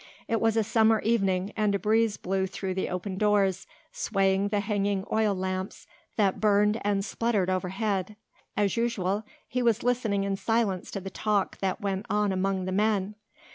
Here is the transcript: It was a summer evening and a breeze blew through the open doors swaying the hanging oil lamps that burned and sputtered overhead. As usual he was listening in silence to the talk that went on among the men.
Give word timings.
It 0.27 0.41
was 0.41 0.57
a 0.57 0.63
summer 0.63 0.99
evening 1.01 1.53
and 1.55 1.75
a 1.75 1.77
breeze 1.77 2.17
blew 2.17 2.47
through 2.47 2.73
the 2.73 2.89
open 2.89 3.19
doors 3.19 3.67
swaying 3.91 4.47
the 4.47 4.59
hanging 4.61 5.05
oil 5.11 5.35
lamps 5.35 5.85
that 6.15 6.39
burned 6.41 6.81
and 6.83 7.05
sputtered 7.05 7.51
overhead. 7.51 8.15
As 8.57 8.75
usual 8.75 9.23
he 9.47 9.61
was 9.61 9.83
listening 9.83 10.23
in 10.23 10.37
silence 10.37 10.89
to 10.89 11.01
the 11.01 11.11
talk 11.11 11.59
that 11.59 11.81
went 11.81 12.07
on 12.09 12.31
among 12.31 12.65
the 12.65 12.71
men. 12.71 13.13